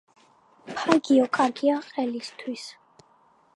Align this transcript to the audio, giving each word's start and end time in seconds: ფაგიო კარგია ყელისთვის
ფაგიო 0.79 1.27
კარგია 1.37 1.77
ყელისთვის 1.91 2.67